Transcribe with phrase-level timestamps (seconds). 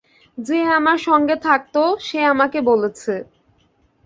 [0.37, 1.75] যে আমার সঙ্গে থাকত,
[1.99, 3.13] সে আমাকে বলেছে।